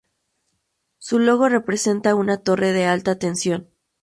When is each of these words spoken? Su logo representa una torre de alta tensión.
Su 0.97 1.19
logo 1.19 1.47
representa 1.47 2.15
una 2.15 2.37
torre 2.37 2.71
de 2.71 2.85
alta 2.87 3.19
tensión. 3.19 3.69